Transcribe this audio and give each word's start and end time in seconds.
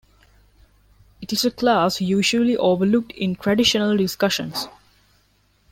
It 1.21 1.31
is 1.31 1.45
a 1.45 1.51
class 1.51 2.01
usually 2.01 2.57
overlooked 2.57 3.11
in 3.11 3.35
traditional 3.35 3.95
discussions. 3.95 4.65